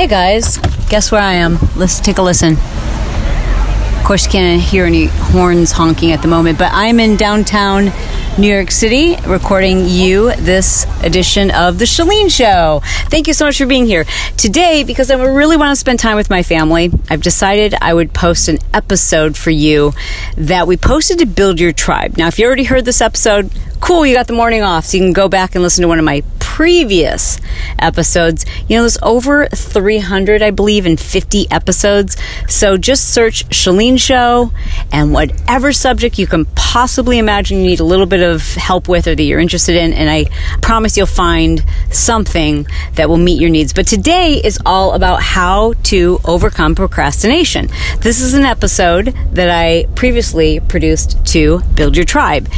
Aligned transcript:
Hey 0.00 0.06
guys, 0.06 0.56
guess 0.88 1.12
where 1.12 1.20
I 1.20 1.34
am? 1.34 1.58
Let's 1.76 2.00
take 2.00 2.16
a 2.16 2.22
listen. 2.22 2.54
Of 2.54 4.02
course, 4.02 4.24
you 4.24 4.30
can't 4.30 4.58
hear 4.58 4.86
any 4.86 5.08
horns 5.08 5.72
honking 5.72 6.12
at 6.12 6.22
the 6.22 6.26
moment, 6.26 6.58
but 6.58 6.70
I'm 6.72 6.98
in 6.98 7.16
downtown 7.18 7.92
New 8.38 8.50
York 8.50 8.70
City 8.70 9.16
recording 9.26 9.84
you 9.86 10.34
this 10.36 10.86
edition 11.04 11.50
of 11.50 11.78
The 11.78 11.84
Chalene 11.84 12.30
Show. 12.30 12.80
Thank 13.10 13.26
you 13.26 13.34
so 13.34 13.44
much 13.44 13.58
for 13.58 13.66
being 13.66 13.84
here. 13.84 14.06
Today, 14.38 14.84
because 14.84 15.10
I 15.10 15.22
really 15.22 15.58
want 15.58 15.72
to 15.72 15.76
spend 15.78 15.98
time 15.98 16.16
with 16.16 16.30
my 16.30 16.42
family, 16.42 16.90
I've 17.10 17.20
decided 17.20 17.74
I 17.78 17.92
would 17.92 18.14
post 18.14 18.48
an 18.48 18.56
episode 18.72 19.36
for 19.36 19.50
you 19.50 19.92
that 20.38 20.66
we 20.66 20.78
posted 20.78 21.18
to 21.18 21.26
build 21.26 21.60
your 21.60 21.72
tribe. 21.72 22.16
Now, 22.16 22.28
if 22.28 22.38
you 22.38 22.46
already 22.46 22.64
heard 22.64 22.86
this 22.86 23.02
episode, 23.02 23.50
cool, 23.80 24.06
you 24.06 24.14
got 24.14 24.28
the 24.28 24.32
morning 24.32 24.62
off, 24.62 24.86
so 24.86 24.96
you 24.96 25.02
can 25.02 25.12
go 25.12 25.28
back 25.28 25.54
and 25.54 25.62
listen 25.62 25.82
to 25.82 25.88
one 25.88 25.98
of 25.98 26.06
my 26.06 26.22
previous 26.56 27.40
episodes. 27.78 28.44
You 28.68 28.76
know, 28.76 28.82
there's 28.82 28.98
over 29.02 29.46
300, 29.46 30.42
I 30.42 30.50
believe, 30.50 30.84
in 30.84 30.96
50 30.96 31.48
episodes. 31.48 32.16
So 32.48 32.76
just 32.76 33.14
search 33.14 33.48
Chalene 33.50 33.98
Show 33.98 34.50
and 34.90 35.12
whatever 35.12 35.72
subject 35.72 36.18
you 36.18 36.26
can 36.26 36.46
possibly 36.56 37.18
imagine 37.18 37.58
you 37.58 37.66
need 37.66 37.80
a 37.80 37.84
little 37.84 38.04
bit 38.04 38.20
of 38.20 38.42
help 38.54 38.88
with 38.88 39.06
or 39.06 39.14
that 39.14 39.22
you're 39.22 39.38
interested 39.38 39.76
in. 39.76 39.92
And 39.92 40.10
I 40.10 40.24
promise 40.60 40.96
you'll 40.96 41.06
find 41.06 41.64
something 41.92 42.66
that 42.94 43.08
will 43.08 43.16
meet 43.16 43.40
your 43.40 43.50
needs. 43.50 43.72
But 43.72 43.86
today 43.86 44.40
is 44.42 44.58
all 44.66 44.94
about 44.94 45.22
how 45.22 45.74
to 45.84 46.18
overcome 46.24 46.74
procrastination. 46.74 47.68
This 48.00 48.20
is 48.20 48.34
an 48.34 48.44
episode 48.44 49.14
that 49.32 49.50
I 49.50 49.86
previously 49.94 50.58
produced 50.58 51.24
to 51.26 51.60
Build 51.74 51.96
Your 51.96 52.04
Tribe. 52.04 52.48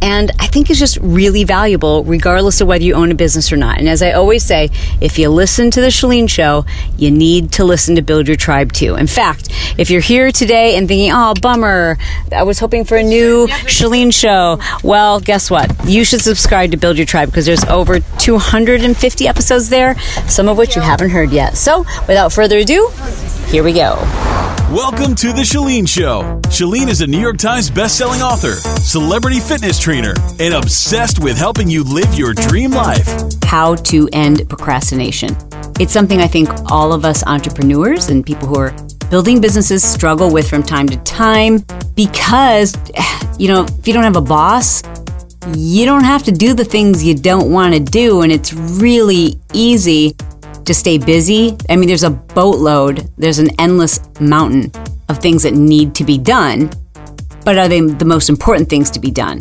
And 0.00 0.30
I 0.38 0.46
think 0.46 0.70
it's 0.70 0.78
just 0.78 0.96
really 0.98 1.44
valuable, 1.44 2.04
regardless 2.04 2.60
of 2.60 2.68
whether 2.68 2.84
you 2.84 2.94
own 2.94 3.10
a 3.10 3.14
business 3.14 3.52
or 3.52 3.56
not. 3.56 3.78
And 3.78 3.88
as 3.88 4.02
I 4.02 4.12
always 4.12 4.44
say, 4.44 4.70
if 5.00 5.18
you 5.18 5.28
listen 5.28 5.70
to 5.72 5.80
the 5.80 5.88
Chalene 5.88 6.28
Show, 6.28 6.64
you 6.96 7.10
need 7.10 7.52
to 7.52 7.64
listen 7.64 7.96
to 7.96 8.02
Build 8.02 8.28
Your 8.28 8.36
Tribe 8.36 8.72
too. 8.72 8.94
In 8.94 9.06
fact, 9.06 9.48
if 9.76 9.90
you're 9.90 10.00
here 10.00 10.30
today 10.30 10.76
and 10.76 10.86
thinking, 10.88 11.10
oh, 11.12 11.34
bummer, 11.40 11.98
I 12.32 12.44
was 12.44 12.58
hoping 12.58 12.84
for 12.84 12.96
a 12.96 13.02
new 13.02 13.46
Chalene 13.48 14.14
Show, 14.14 14.60
well, 14.82 15.20
guess 15.20 15.50
what? 15.50 15.70
You 15.84 16.04
should 16.04 16.20
subscribe 16.20 16.70
to 16.70 16.76
Build 16.76 16.96
Your 16.96 17.06
Tribe 17.06 17.28
because 17.28 17.46
there's 17.46 17.64
over 17.64 18.00
250 18.00 19.28
episodes 19.28 19.68
there, 19.68 19.98
some 20.28 20.48
of 20.48 20.56
which 20.56 20.76
you 20.76 20.82
haven't 20.82 21.10
heard 21.10 21.30
yet. 21.30 21.56
So 21.56 21.80
without 22.06 22.32
further 22.32 22.58
ado, 22.58 22.90
here 23.48 23.64
we 23.64 23.72
go. 23.72 24.47
Welcome 24.66 25.14
to 25.16 25.32
The 25.32 25.42
Chalene 25.42 25.88
Show. 25.88 26.40
Chalene 26.48 26.88
is 26.88 27.00
a 27.00 27.06
New 27.06 27.18
York 27.18 27.38
Times 27.38 27.70
bestselling 27.70 28.20
author, 28.20 28.54
celebrity 28.80 29.40
fitness 29.40 29.78
trainer, 29.78 30.14
and 30.38 30.52
obsessed 30.52 31.18
with 31.20 31.38
helping 31.38 31.70
you 31.70 31.82
live 31.84 32.12
your 32.14 32.34
dream 32.34 32.72
life. 32.72 33.08
How 33.44 33.76
to 33.76 34.08
end 34.12 34.46
procrastination. 34.48 35.36
It's 35.80 35.92
something 35.92 36.20
I 36.20 36.26
think 36.26 36.50
all 36.70 36.92
of 36.92 37.06
us 37.06 37.24
entrepreneurs 37.26 38.10
and 38.10 38.26
people 38.26 38.46
who 38.46 38.58
are 38.58 38.74
building 39.10 39.40
businesses 39.40 39.82
struggle 39.82 40.30
with 40.30 40.50
from 40.50 40.62
time 40.62 40.86
to 40.88 40.98
time 40.98 41.64
because, 41.94 42.74
you 43.38 43.48
know, 43.48 43.64
if 43.64 43.88
you 43.88 43.94
don't 43.94 44.04
have 44.04 44.16
a 44.16 44.20
boss, 44.20 44.82
you 45.54 45.86
don't 45.86 46.04
have 46.04 46.24
to 46.24 46.32
do 46.32 46.52
the 46.52 46.64
things 46.64 47.02
you 47.02 47.14
don't 47.14 47.50
want 47.50 47.72
to 47.72 47.80
do, 47.80 48.20
and 48.20 48.30
it's 48.30 48.52
really 48.52 49.40
easy 49.54 50.14
to 50.68 50.74
stay 50.74 50.98
busy. 50.98 51.56
I 51.68 51.76
mean, 51.76 51.88
there's 51.88 52.04
a 52.04 52.10
boatload, 52.10 53.10
there's 53.16 53.38
an 53.38 53.48
endless 53.58 54.00
mountain 54.20 54.70
of 55.08 55.18
things 55.18 55.42
that 55.42 55.54
need 55.54 55.94
to 55.96 56.04
be 56.04 56.18
done, 56.18 56.70
but 57.44 57.56
are 57.56 57.68
they 57.68 57.80
the 57.80 58.04
most 58.04 58.28
important 58.28 58.68
things 58.68 58.90
to 58.90 59.00
be 59.00 59.10
done? 59.10 59.40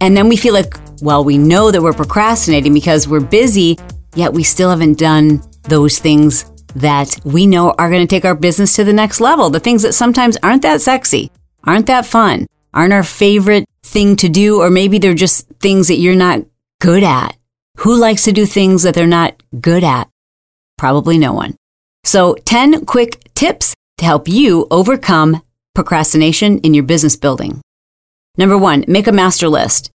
And 0.00 0.16
then 0.16 0.28
we 0.28 0.36
feel 0.36 0.54
like, 0.54 0.74
well, 1.02 1.24
we 1.24 1.36
know 1.36 1.70
that 1.70 1.82
we're 1.82 1.92
procrastinating 1.92 2.72
because 2.72 3.06
we're 3.06 3.20
busy, 3.20 3.78
yet 4.14 4.32
we 4.32 4.42
still 4.42 4.70
haven't 4.70 4.98
done 4.98 5.42
those 5.64 5.98
things 5.98 6.50
that 6.74 7.18
we 7.24 7.46
know 7.46 7.74
are 7.78 7.90
going 7.90 8.06
to 8.06 8.06
take 8.06 8.24
our 8.24 8.34
business 8.34 8.74
to 8.76 8.84
the 8.84 8.92
next 8.94 9.20
level. 9.20 9.50
The 9.50 9.60
things 9.60 9.82
that 9.82 9.92
sometimes 9.92 10.38
aren't 10.42 10.62
that 10.62 10.80
sexy, 10.80 11.30
aren't 11.64 11.86
that 11.86 12.06
fun, 12.06 12.46
aren't 12.72 12.94
our 12.94 13.02
favorite 13.02 13.66
thing 13.82 14.16
to 14.16 14.28
do, 14.30 14.62
or 14.62 14.70
maybe 14.70 14.98
they're 14.98 15.12
just 15.12 15.46
things 15.60 15.88
that 15.88 15.98
you're 15.98 16.14
not 16.14 16.46
good 16.80 17.02
at. 17.02 17.36
Who 17.78 17.94
likes 17.94 18.24
to 18.24 18.32
do 18.32 18.46
things 18.46 18.84
that 18.84 18.94
they're 18.94 19.06
not 19.06 19.42
good 19.60 19.84
at? 19.84 20.08
Probably 20.80 21.18
no 21.18 21.34
one. 21.34 21.56
So 22.04 22.36
10 22.46 22.86
quick 22.86 23.20
tips 23.34 23.74
to 23.98 24.06
help 24.06 24.26
you 24.26 24.66
overcome 24.70 25.42
procrastination 25.74 26.58
in 26.60 26.72
your 26.72 26.84
business 26.84 27.16
building. 27.16 27.60
Number 28.38 28.56
one, 28.56 28.86
make 28.88 29.06
a 29.06 29.12
master 29.12 29.46
list. 29.46 29.90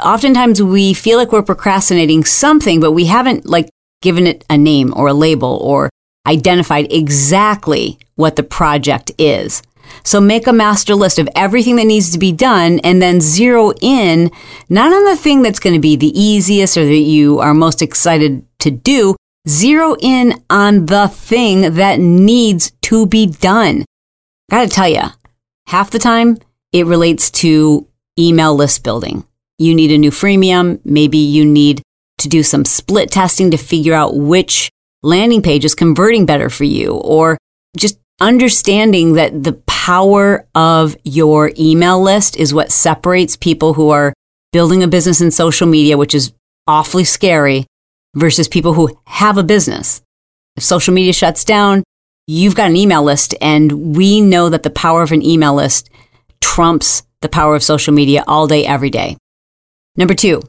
Oftentimes 0.00 0.62
we 0.62 0.94
feel 0.94 1.18
like 1.18 1.32
we're 1.32 1.42
procrastinating 1.42 2.24
something, 2.24 2.78
but 2.78 2.92
we 2.92 3.06
haven't 3.06 3.46
like 3.46 3.70
given 4.00 4.28
it 4.28 4.44
a 4.48 4.56
name 4.56 4.94
or 4.94 5.08
a 5.08 5.12
label 5.12 5.58
or 5.60 5.90
identified 6.28 6.92
exactly 6.92 7.98
what 8.14 8.36
the 8.36 8.44
project 8.44 9.10
is. 9.18 9.64
So 10.04 10.20
make 10.20 10.46
a 10.46 10.52
master 10.52 10.94
list 10.94 11.18
of 11.18 11.28
everything 11.34 11.74
that 11.74 11.86
needs 11.86 12.12
to 12.12 12.20
be 12.20 12.30
done 12.30 12.78
and 12.84 13.02
then 13.02 13.20
zero 13.20 13.72
in 13.80 14.30
not 14.68 14.92
on 14.92 15.06
the 15.06 15.16
thing 15.16 15.42
that's 15.42 15.58
going 15.58 15.74
to 15.74 15.80
be 15.80 15.96
the 15.96 16.16
easiest 16.16 16.76
or 16.76 16.84
that 16.84 16.94
you 16.94 17.40
are 17.40 17.52
most 17.52 17.82
excited 17.82 18.44
to 18.60 18.70
do, 18.70 19.16
Zero 19.48 19.96
in 20.00 20.34
on 20.50 20.86
the 20.86 21.08
thing 21.08 21.74
that 21.74 21.98
needs 21.98 22.70
to 22.82 23.06
be 23.06 23.26
done. 23.26 23.86
Gotta 24.50 24.68
tell 24.68 24.88
you, 24.88 25.02
half 25.68 25.90
the 25.90 25.98
time 25.98 26.38
it 26.72 26.84
relates 26.84 27.30
to 27.30 27.86
email 28.18 28.54
list 28.54 28.84
building. 28.84 29.24
You 29.56 29.74
need 29.74 29.90
a 29.90 29.96
new 29.96 30.10
freemium. 30.10 30.80
Maybe 30.84 31.16
you 31.16 31.46
need 31.46 31.82
to 32.18 32.28
do 32.28 32.42
some 32.42 32.66
split 32.66 33.10
testing 33.10 33.50
to 33.50 33.56
figure 33.56 33.94
out 33.94 34.16
which 34.16 34.70
landing 35.02 35.40
page 35.40 35.64
is 35.64 35.74
converting 35.74 36.26
better 36.26 36.50
for 36.50 36.64
you 36.64 36.92
or 36.96 37.38
just 37.76 37.98
understanding 38.20 39.14
that 39.14 39.44
the 39.44 39.54
power 39.66 40.46
of 40.54 40.94
your 41.04 41.52
email 41.58 42.02
list 42.02 42.36
is 42.36 42.52
what 42.52 42.70
separates 42.70 43.36
people 43.36 43.74
who 43.74 43.88
are 43.88 44.12
building 44.52 44.82
a 44.82 44.88
business 44.88 45.20
in 45.22 45.30
social 45.30 45.66
media, 45.66 45.96
which 45.96 46.14
is 46.14 46.34
awfully 46.66 47.04
scary, 47.04 47.64
versus 48.14 48.48
people 48.48 48.74
who 48.74 48.98
have 49.06 49.38
a 49.38 49.42
business. 49.42 50.02
If 50.56 50.62
social 50.62 50.94
media 50.94 51.12
shuts 51.12 51.44
down, 51.44 51.84
you've 52.26 52.54
got 52.54 52.70
an 52.70 52.76
email 52.76 53.02
list, 53.02 53.34
and 53.40 53.96
we 53.96 54.20
know 54.20 54.48
that 54.48 54.62
the 54.62 54.70
power 54.70 55.02
of 55.02 55.12
an 55.12 55.24
email 55.24 55.54
list 55.54 55.90
trumps 56.40 57.02
the 57.20 57.28
power 57.28 57.54
of 57.54 57.62
social 57.62 57.94
media 57.94 58.24
all 58.26 58.46
day, 58.46 58.64
every 58.66 58.90
day. 58.90 59.16
Number 59.96 60.14
two, 60.14 60.42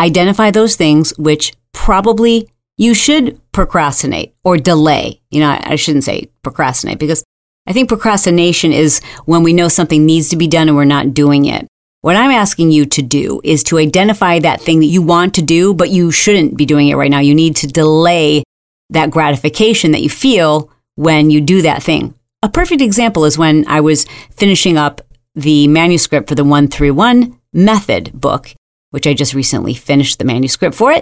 identify 0.00 0.50
those 0.50 0.76
things 0.76 1.16
which 1.18 1.52
probably 1.72 2.48
you 2.76 2.94
should 2.94 3.40
procrastinate 3.52 4.34
or 4.44 4.56
delay. 4.56 5.20
You 5.30 5.40
know, 5.40 5.58
I 5.60 5.76
shouldn't 5.76 6.04
say 6.04 6.30
procrastinate 6.42 6.98
because 6.98 7.24
I 7.66 7.72
think 7.72 7.88
procrastination 7.88 8.72
is 8.72 9.00
when 9.24 9.42
we 9.42 9.52
know 9.52 9.68
something 9.68 10.04
needs 10.04 10.28
to 10.30 10.36
be 10.36 10.48
done 10.48 10.68
and 10.68 10.76
we're 10.76 10.84
not 10.84 11.14
doing 11.14 11.46
it. 11.46 11.66
What 12.04 12.16
I'm 12.16 12.32
asking 12.32 12.70
you 12.70 12.84
to 12.84 13.00
do 13.00 13.40
is 13.42 13.62
to 13.62 13.78
identify 13.78 14.38
that 14.38 14.60
thing 14.60 14.80
that 14.80 14.92
you 14.92 15.00
want 15.00 15.36
to 15.36 15.42
do, 15.42 15.72
but 15.72 15.88
you 15.88 16.10
shouldn't 16.10 16.54
be 16.54 16.66
doing 16.66 16.88
it 16.88 16.96
right 16.96 17.10
now. 17.10 17.20
You 17.20 17.34
need 17.34 17.56
to 17.56 17.66
delay 17.66 18.42
that 18.90 19.10
gratification 19.10 19.92
that 19.92 20.02
you 20.02 20.10
feel 20.10 20.70
when 20.96 21.30
you 21.30 21.40
do 21.40 21.62
that 21.62 21.82
thing. 21.82 22.12
A 22.42 22.50
perfect 22.50 22.82
example 22.82 23.24
is 23.24 23.38
when 23.38 23.66
I 23.68 23.80
was 23.80 24.04
finishing 24.32 24.76
up 24.76 25.00
the 25.34 25.66
manuscript 25.66 26.28
for 26.28 26.34
the 26.34 26.44
131 26.44 27.40
Method 27.54 28.12
book, 28.12 28.52
which 28.90 29.06
I 29.06 29.14
just 29.14 29.32
recently 29.32 29.72
finished 29.72 30.18
the 30.18 30.26
manuscript 30.26 30.76
for 30.76 30.92
it. 30.92 31.00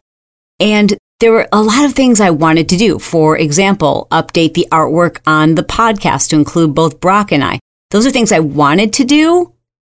And 0.61 0.97
there 1.19 1.33
were 1.33 1.49
a 1.51 1.63
lot 1.63 1.85
of 1.85 1.95
things 1.95 2.21
I 2.21 2.31
wanted 2.31 2.69
to 2.69 2.77
do. 2.77 3.01
For 3.01 3.37
example, 3.37 4.07
update 4.13 4.55
the 4.55 4.69
artwork 4.71 5.19
on 5.27 5.57
the 5.57 5.65
podcast 5.65 6.29
to 6.29 6.37
include 6.37 6.77
both 6.77 7.01
Brock 7.01 7.33
and 7.33 7.43
I. 7.43 7.59
Those 7.91 8.07
are 8.07 8.13
things 8.13 8.31
I 8.31 8.39
wanted 8.39 8.93
to 8.93 9.05
do, 9.05 9.53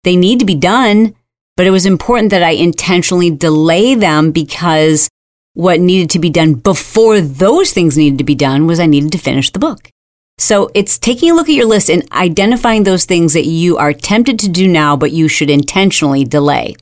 they 0.06 0.17
need 0.17 0.39
to 0.39 0.44
be 0.44 0.55
done, 0.55 1.17
but 1.57 1.66
it 1.66 1.72
was 1.72 1.84
important 1.84 2.31
that 2.31 2.42
I 2.42 2.51
intentionally 2.51 3.28
delay 3.28 3.97
them 3.97 4.31
because 4.31 5.09
what 5.54 5.81
needed 5.81 6.10
to 6.10 6.21
be 6.21 6.31
done 6.31 6.54
before 6.54 7.21
those 7.21 7.72
things 7.72 7.98
needed 7.98 8.19
to 8.19 8.25
be 8.25 8.36
done 8.36 8.69
was 8.69 8.78
I 8.78 8.86
needed 8.86 9.10
to 9.13 9.19
finish 9.19 9.51
the 9.51 9.59
book. 9.59 9.91
So 10.39 10.71
it's 10.75 10.97
taking 10.97 11.31
a 11.31 11.34
look 11.34 11.48
at 11.48 11.57
your 11.57 11.66
list 11.66 11.91
and 11.91 12.07
identifying 12.13 12.84
those 12.84 13.04
things 13.04 13.33
that 13.33 13.47
you 13.47 13.78
are 13.78 13.92
tempted 13.92 14.39
to 14.39 14.48
do 14.48 14.69
now, 14.69 14.97
but 14.97 15.10
you 15.10 15.27
should 15.27 15.51
intentionally 15.51 16.22
delay. 16.25 16.77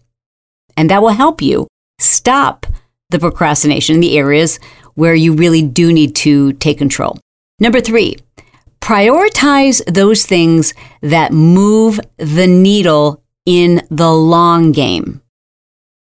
And 0.77 0.91
that 0.91 1.01
will 1.01 1.11
help 1.11 1.41
you 1.41 1.67
stop 2.01 2.67
the 3.09 3.19
procrastination 3.19 3.95
in 3.95 4.01
the 4.03 4.19
areas 4.19 4.61
where 4.97 5.15
you 5.15 5.33
really 5.33 5.63
do 5.63 5.95
need 5.95 6.15
to 6.17 6.53
take 6.55 6.77
control. 6.77 7.17
Number 7.59 7.81
three, 7.81 8.19
prioritize 8.85 9.83
those 9.87 10.27
things 10.27 10.75
that 11.01 11.33
move 11.33 11.99
the 12.19 12.47
needle 12.47 13.25
in 13.47 13.81
the 13.91 14.13
long 14.13 14.73
game. 14.73 15.23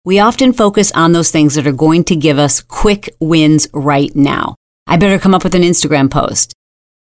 We 0.05 0.19
often 0.19 0.53
focus 0.53 0.89
on 0.93 1.11
those 1.11 1.31
things 1.31 1.55
that 1.55 1.67
are 1.67 1.73
going 1.73 2.05
to 2.05 2.15
give 2.15 2.39
us 2.39 2.61
quick 2.61 3.13
wins 3.19 3.67
right 3.73 4.15
now. 4.15 4.55
I 4.87 4.95
better 4.95 5.19
come 5.19 5.35
up 5.35 5.43
with 5.43 5.53
an 5.53 5.63
Instagram 5.63 6.09
post. 6.09 6.53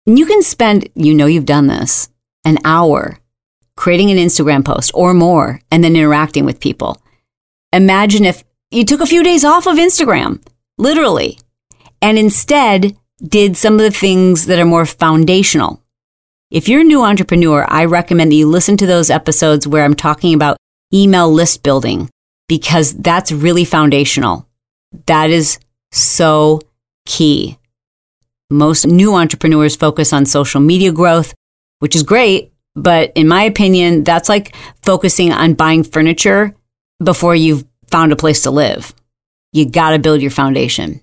And 0.05 0.19
you 0.19 0.25
can 0.25 0.41
spend, 0.41 0.89
you 0.95 1.13
know, 1.13 1.27
you've 1.27 1.45
done 1.45 1.67
this, 1.67 2.09
an 2.43 2.57
hour 2.65 3.19
creating 3.77 4.11
an 4.11 4.17
Instagram 4.17 4.65
post 4.65 4.91
or 4.93 5.13
more 5.13 5.61
and 5.71 5.81
then 5.81 5.95
interacting 5.95 6.43
with 6.43 6.59
people. 6.59 7.01
Imagine 7.71 8.25
if 8.25 8.43
you 8.69 8.83
took 8.83 8.99
a 8.99 9.07
few 9.07 9.23
days 9.23 9.45
off 9.45 9.65
of 9.65 9.77
Instagram, 9.77 10.45
literally, 10.77 11.39
and 12.01 12.17
instead 12.17 12.97
did 13.21 13.57
some 13.57 13.73
of 13.73 13.81
the 13.81 13.91
things 13.91 14.45
that 14.47 14.59
are 14.59 14.65
more 14.65 14.85
foundational. 14.85 15.81
If 16.51 16.67
you're 16.67 16.81
a 16.81 16.85
new 16.85 17.01
entrepreneur, 17.01 17.65
I 17.67 17.85
recommend 17.85 18.31
that 18.31 18.35
you 18.35 18.47
listen 18.47 18.77
to 18.77 18.85
those 18.85 19.09
episodes 19.09 19.67
where 19.67 19.83
I'm 19.83 19.95
talking 19.95 20.33
about 20.33 20.57
email 20.93 21.31
list 21.31 21.63
building 21.63 22.09
because 22.47 22.93
that's 22.93 23.31
really 23.31 23.65
foundational. 23.65 24.47
That 25.07 25.29
is 25.29 25.59
so 25.91 26.61
key. 27.05 27.57
Most 28.49 28.85
new 28.85 29.15
entrepreneurs 29.15 29.75
focus 29.75 30.13
on 30.13 30.25
social 30.25 30.61
media 30.61 30.91
growth, 30.91 31.33
which 31.79 31.95
is 31.95 32.03
great. 32.03 32.51
But 32.75 33.11
in 33.15 33.27
my 33.27 33.43
opinion, 33.43 34.03
that's 34.03 34.29
like 34.29 34.55
focusing 34.83 35.31
on 35.31 35.53
buying 35.53 35.83
furniture 35.83 36.55
before 37.03 37.35
you've 37.35 37.65
found 37.89 38.11
a 38.11 38.15
place 38.15 38.41
to 38.43 38.51
live. 38.51 38.93
You 39.51 39.69
got 39.69 39.91
to 39.91 39.99
build 39.99 40.21
your 40.21 40.31
foundation. 40.31 41.01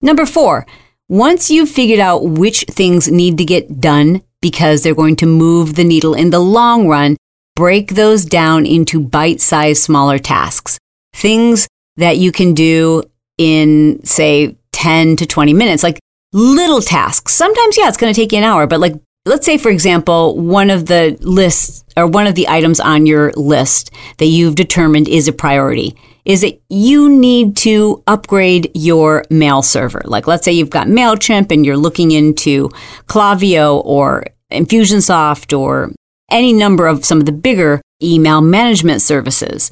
Number 0.00 0.26
four, 0.26 0.66
once 1.08 1.50
you've 1.50 1.70
figured 1.70 2.00
out 2.00 2.24
which 2.24 2.64
things 2.68 3.08
need 3.08 3.38
to 3.38 3.44
get 3.44 3.80
done 3.80 4.22
because 4.40 4.82
they're 4.82 4.94
going 4.94 5.16
to 5.16 5.26
move 5.26 5.74
the 5.74 5.84
needle 5.84 6.14
in 6.14 6.30
the 6.30 6.38
long 6.38 6.88
run, 6.88 7.16
break 7.54 7.94
those 7.94 8.24
down 8.24 8.66
into 8.66 9.00
bite 9.00 9.40
sized 9.40 9.82
smaller 9.82 10.18
tasks. 10.18 10.78
Things 11.14 11.68
that 11.96 12.18
you 12.18 12.32
can 12.32 12.54
do 12.54 13.02
in, 13.38 14.04
say, 14.04 14.56
10 14.72 15.16
to 15.16 15.26
20 15.26 15.54
minutes, 15.54 15.82
like 15.82 15.98
little 16.32 16.80
tasks. 16.80 17.32
Sometimes, 17.32 17.78
yeah, 17.78 17.88
it's 17.88 17.96
going 17.96 18.12
to 18.12 18.20
take 18.20 18.32
you 18.32 18.38
an 18.38 18.44
hour, 18.44 18.66
but 18.66 18.80
like, 18.80 18.94
let's 19.24 19.46
say, 19.46 19.58
for 19.58 19.70
example, 19.70 20.36
one 20.36 20.70
of 20.70 20.86
the 20.86 21.16
lists 21.20 21.84
or 21.96 22.06
one 22.06 22.26
of 22.26 22.34
the 22.34 22.48
items 22.48 22.80
on 22.80 23.06
your 23.06 23.32
list 23.32 23.90
that 24.18 24.26
you've 24.26 24.54
determined 24.54 25.08
is 25.08 25.28
a 25.28 25.32
priority 25.32 25.96
is 26.26 26.40
that 26.40 26.60
you 26.68 27.08
need 27.08 27.56
to 27.56 28.02
upgrade 28.08 28.70
your 28.74 29.22
mail 29.30 29.62
server. 29.62 30.02
Like, 30.04 30.26
let's 30.26 30.44
say 30.44 30.52
you've 30.52 30.70
got 30.70 30.88
MailChimp 30.88 31.52
and 31.52 31.64
you're 31.64 31.76
looking 31.76 32.10
into 32.10 32.68
Klaviyo 33.06 33.80
or 33.84 34.26
Infusionsoft 34.52 35.56
or 35.56 35.92
any 36.30 36.52
number 36.52 36.88
of 36.88 37.04
some 37.04 37.20
of 37.20 37.26
the 37.26 37.32
bigger 37.32 37.80
email 38.02 38.40
management 38.40 39.02
services. 39.02 39.70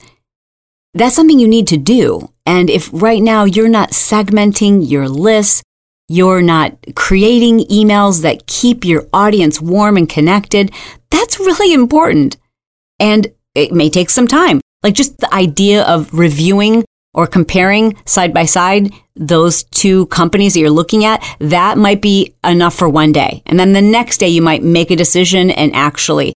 That's 0.95 1.17
something 1.17 1.41
you 1.41 1.49
need 1.49 1.67
to 1.69 1.77
do. 1.77 2.31
And 2.47 2.71
if 2.71 2.89
right 2.93 3.21
now 3.21 3.45
you're 3.45 3.69
not 3.69 3.91
segmenting 3.91 4.89
your 4.89 5.09
lists, 5.09 5.65
you're 6.09 6.43
not 6.43 6.77
creating 6.95 7.67
emails 7.67 8.23
that 8.23 8.47
keep 8.47 8.85
your 8.85 9.09
audience 9.13 9.61
warm 9.61 9.97
and 9.97 10.09
connected, 10.09 10.71
that's 11.11 11.41
really 11.41 11.73
important. 11.73 12.37
And 13.01 13.33
it 13.57 13.73
may 13.73 13.91
take 13.91 14.11
some 14.11 14.29
time. 14.29 14.61
Like 14.85 14.95
just 14.95 15.19
the 15.19 15.35
idea 15.35 15.83
of 15.83 16.13
reviewing 16.15 16.85
or 17.15 17.27
comparing 17.27 17.97
side 18.07 18.33
by 18.33 18.45
side 18.45 18.93
those 19.17 19.63
two 19.65 20.07
companies 20.07 20.55
that 20.55 20.61
you're 20.61 20.71
looking 20.71 21.05
at, 21.05 21.25
that 21.39 21.79
might 21.79 22.03
be 22.03 22.35
enough 22.45 22.75
for 22.75 22.89
one 22.89 23.13
day. 23.13 23.43
And 23.47 23.59
then 23.59 23.73
the 23.73 23.83
next 23.83 24.19
day 24.19 24.29
you 24.29 24.43
might 24.43 24.63
make 24.63 24.91
a 24.91 24.97
decision 24.97 25.51
and 25.51 25.75
actually 25.75 26.35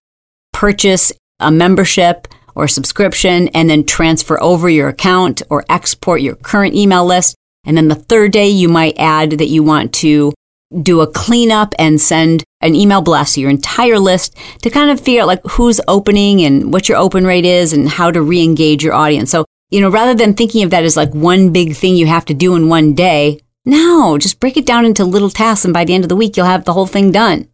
purchase 0.53 1.11
a 1.39 1.51
membership 1.51 2.27
or 2.55 2.67
subscription 2.67 3.49
and 3.49 3.69
then 3.69 3.85
transfer 3.85 4.41
over 4.41 4.69
your 4.69 4.87
account 4.87 5.41
or 5.49 5.63
export 5.69 6.21
your 6.21 6.35
current 6.35 6.73
email 6.73 7.05
list. 7.05 7.35
And 7.65 7.77
then 7.77 7.87
the 7.87 7.95
third 7.95 8.31
day, 8.31 8.49
you 8.49 8.69
might 8.69 8.97
add 8.97 9.31
that 9.31 9.47
you 9.47 9.61
want 9.63 9.93
to 9.95 10.33
do 10.81 11.01
a 11.01 11.11
cleanup 11.11 11.73
and 11.79 11.99
send 11.99 12.43
an 12.61 12.75
email 12.75 13.01
blast 13.01 13.35
to 13.35 13.41
your 13.41 13.49
entire 13.49 13.99
list 13.99 14.35
to 14.61 14.69
kind 14.69 14.91
of 14.91 14.99
figure 14.99 15.21
out 15.21 15.27
like 15.27 15.41
who's 15.51 15.81
opening 15.87 16.41
and 16.41 16.71
what 16.71 16.87
your 16.87 16.97
open 16.97 17.25
rate 17.25 17.45
is 17.45 17.73
and 17.73 17.89
how 17.89 18.11
to 18.11 18.21
re-engage 18.21 18.83
your 18.83 18.93
audience. 18.93 19.31
So, 19.31 19.45
you 19.69 19.81
know, 19.81 19.89
rather 19.89 20.13
than 20.13 20.33
thinking 20.33 20.63
of 20.63 20.69
that 20.71 20.83
as 20.83 20.97
like 20.97 21.11
one 21.11 21.51
big 21.51 21.75
thing 21.75 21.95
you 21.95 22.07
have 22.07 22.25
to 22.25 22.33
do 22.33 22.55
in 22.55 22.69
one 22.69 22.93
day, 22.93 23.39
no, 23.65 24.17
just 24.17 24.39
break 24.39 24.57
it 24.57 24.65
down 24.65 24.85
into 24.85 25.05
little 25.05 25.29
tasks 25.29 25.65
and 25.65 25.73
by 25.73 25.85
the 25.85 25.93
end 25.93 26.03
of 26.03 26.09
the 26.09 26.15
week, 26.15 26.37
you'll 26.37 26.45
have 26.45 26.65
the 26.65 26.73
whole 26.73 26.87
thing 26.87 27.11
done. 27.11 27.47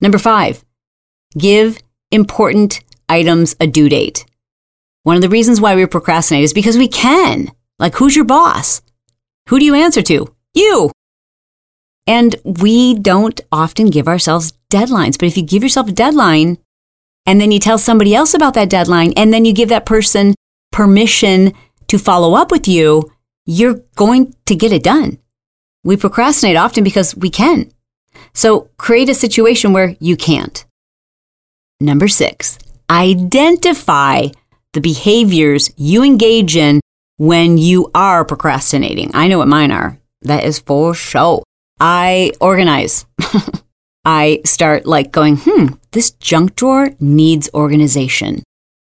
Number 0.00 0.18
five, 0.18 0.64
give 1.38 1.78
important 2.10 2.80
items 3.08 3.54
a 3.60 3.66
due 3.66 3.88
date. 3.88 4.24
One 5.02 5.16
of 5.16 5.22
the 5.22 5.28
reasons 5.28 5.60
why 5.60 5.74
we 5.74 5.86
procrastinate 5.86 6.44
is 6.44 6.52
because 6.52 6.76
we 6.76 6.88
can. 6.88 7.50
Like, 7.78 7.94
who's 7.94 8.14
your 8.14 8.24
boss? 8.24 8.82
Who 9.48 9.58
do 9.58 9.64
you 9.64 9.74
answer 9.74 10.02
to? 10.02 10.34
You. 10.52 10.90
And 12.10 12.34
we 12.44 12.94
don't 12.94 13.40
often 13.52 13.88
give 13.88 14.08
ourselves 14.08 14.52
deadlines. 14.68 15.16
But 15.16 15.28
if 15.28 15.36
you 15.36 15.44
give 15.44 15.62
yourself 15.62 15.88
a 15.88 15.92
deadline 15.92 16.58
and 17.24 17.40
then 17.40 17.52
you 17.52 17.60
tell 17.60 17.78
somebody 17.78 18.16
else 18.16 18.34
about 18.34 18.54
that 18.54 18.68
deadline 18.68 19.12
and 19.16 19.32
then 19.32 19.44
you 19.44 19.52
give 19.52 19.68
that 19.68 19.86
person 19.86 20.34
permission 20.72 21.52
to 21.86 21.98
follow 21.98 22.34
up 22.34 22.50
with 22.50 22.66
you, 22.66 23.12
you're 23.46 23.82
going 23.94 24.34
to 24.46 24.56
get 24.56 24.72
it 24.72 24.82
done. 24.82 25.18
We 25.84 25.96
procrastinate 25.96 26.56
often 26.56 26.82
because 26.82 27.14
we 27.16 27.30
can. 27.30 27.70
So 28.34 28.70
create 28.76 29.08
a 29.08 29.14
situation 29.14 29.72
where 29.72 29.94
you 30.00 30.16
can't. 30.16 30.64
Number 31.80 32.08
six, 32.08 32.58
identify 32.90 34.26
the 34.72 34.80
behaviors 34.80 35.70
you 35.76 36.02
engage 36.02 36.56
in 36.56 36.80
when 37.18 37.56
you 37.56 37.88
are 37.94 38.24
procrastinating. 38.24 39.12
I 39.14 39.28
know 39.28 39.38
what 39.38 39.46
mine 39.46 39.70
are. 39.70 40.00
That 40.22 40.42
is 40.42 40.58
for 40.58 40.92
sure. 40.92 41.44
I 41.80 42.32
organize. 42.40 43.06
I 44.04 44.40
start 44.44 44.86
like 44.86 45.12
going, 45.12 45.38
hmm, 45.38 45.74
this 45.92 46.12
junk 46.12 46.56
drawer 46.56 46.90
needs 47.00 47.50
organization. 47.54 48.42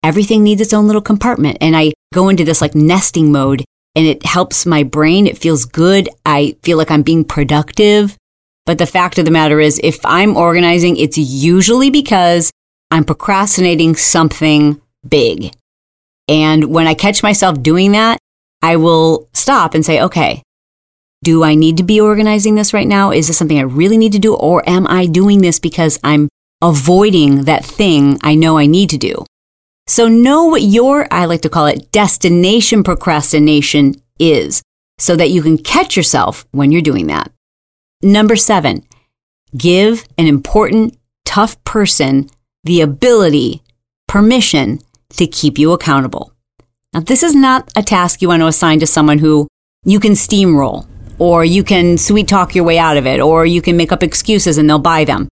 Everything 0.03 0.43
needs 0.43 0.61
its 0.61 0.73
own 0.73 0.87
little 0.87 1.01
compartment. 1.01 1.57
And 1.61 1.75
I 1.75 1.93
go 2.13 2.29
into 2.29 2.43
this 2.43 2.61
like 2.61 2.75
nesting 2.75 3.31
mode 3.31 3.63
and 3.95 4.05
it 4.05 4.25
helps 4.25 4.65
my 4.65 4.83
brain. 4.83 5.27
It 5.27 5.37
feels 5.37 5.65
good. 5.65 6.09
I 6.25 6.55
feel 6.63 6.77
like 6.77 6.91
I'm 6.91 7.01
being 7.01 7.25
productive. 7.25 8.17
But 8.65 8.77
the 8.77 8.85
fact 8.85 9.17
of 9.17 9.25
the 9.25 9.31
matter 9.31 9.59
is, 9.59 9.79
if 9.83 9.99
I'm 10.05 10.37
organizing, 10.37 10.95
it's 10.97 11.17
usually 11.17 11.89
because 11.89 12.51
I'm 12.91 13.03
procrastinating 13.03 13.95
something 13.95 14.79
big. 15.07 15.53
And 16.27 16.65
when 16.65 16.85
I 16.85 16.93
catch 16.93 17.23
myself 17.23 17.61
doing 17.63 17.93
that, 17.93 18.19
I 18.61 18.75
will 18.75 19.27
stop 19.33 19.73
and 19.73 19.83
say, 19.83 20.01
okay, 20.01 20.43
do 21.23 21.43
I 21.43 21.55
need 21.55 21.77
to 21.77 21.83
be 21.83 21.99
organizing 21.99 22.55
this 22.55 22.73
right 22.73 22.87
now? 22.87 23.11
Is 23.11 23.27
this 23.27 23.37
something 23.37 23.57
I 23.57 23.63
really 23.63 23.97
need 23.97 24.13
to 24.13 24.19
do? 24.19 24.35
Or 24.35 24.67
am 24.67 24.87
I 24.87 25.05
doing 25.05 25.41
this 25.41 25.59
because 25.59 25.99
I'm 26.03 26.29
avoiding 26.61 27.43
that 27.43 27.65
thing 27.65 28.17
I 28.23 28.35
know 28.35 28.57
I 28.57 28.65
need 28.65 28.89
to 28.91 28.97
do? 28.97 29.25
So 29.87 30.07
know 30.07 30.45
what 30.45 30.61
your, 30.61 31.07
I 31.11 31.25
like 31.25 31.41
to 31.41 31.49
call 31.49 31.65
it 31.65 31.91
destination 31.91 32.83
procrastination 32.83 33.95
is 34.19 34.61
so 34.97 35.15
that 35.15 35.29
you 35.29 35.41
can 35.41 35.57
catch 35.57 35.97
yourself 35.97 36.45
when 36.51 36.71
you're 36.71 36.81
doing 36.81 37.07
that. 37.07 37.31
Number 38.01 38.35
seven, 38.35 38.85
give 39.57 40.07
an 40.17 40.27
important, 40.27 40.97
tough 41.25 41.61
person 41.63 42.29
the 42.63 42.81
ability, 42.81 43.63
permission 44.07 44.79
to 45.17 45.25
keep 45.25 45.57
you 45.57 45.71
accountable. 45.71 46.33
Now, 46.93 46.99
this 46.99 47.23
is 47.23 47.35
not 47.35 47.71
a 47.75 47.83
task 47.83 48.21
you 48.21 48.27
want 48.27 48.41
to 48.41 48.47
assign 48.47 48.79
to 48.79 48.87
someone 48.87 49.19
who 49.19 49.47
you 49.85 49.99
can 49.99 50.13
steamroll, 50.13 50.87
or 51.19 51.45
you 51.45 51.63
can 51.63 51.97
sweet 51.97 52.27
talk 52.27 52.55
your 52.55 52.65
way 52.65 52.79
out 52.79 52.97
of 52.97 53.05
it, 53.05 53.19
or 53.19 53.45
you 53.45 53.61
can 53.61 53.77
make 53.77 53.91
up 53.91 54.01
excuses 54.01 54.57
and 54.57 54.69
they'll 54.69 54.79
buy 54.79 55.03
them. 55.03 55.27